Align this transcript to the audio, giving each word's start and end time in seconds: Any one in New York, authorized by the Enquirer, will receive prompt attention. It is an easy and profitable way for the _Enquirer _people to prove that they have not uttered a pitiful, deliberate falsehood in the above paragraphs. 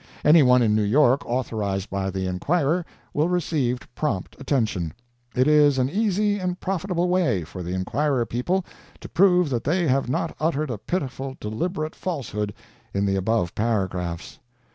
Any 0.25 0.41
one 0.41 0.63
in 0.63 0.73
New 0.73 0.81
York, 0.81 1.23
authorized 1.27 1.91
by 1.91 2.09
the 2.09 2.25
Enquirer, 2.25 2.83
will 3.13 3.29
receive 3.29 3.87
prompt 3.93 4.35
attention. 4.41 4.95
It 5.35 5.47
is 5.47 5.77
an 5.77 5.91
easy 5.91 6.39
and 6.39 6.59
profitable 6.59 7.07
way 7.07 7.43
for 7.43 7.61
the 7.61 7.75
_Enquirer 7.75 8.25
_people 8.25 8.65
to 8.99 9.07
prove 9.07 9.51
that 9.51 9.63
they 9.63 9.87
have 9.87 10.09
not 10.09 10.35
uttered 10.39 10.71
a 10.71 10.79
pitiful, 10.79 11.37
deliberate 11.39 11.93
falsehood 11.93 12.51
in 12.95 13.05
the 13.05 13.15
above 13.15 13.53
paragraphs. 13.53 14.39